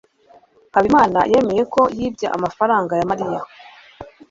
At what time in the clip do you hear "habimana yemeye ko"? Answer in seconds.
0.75-1.81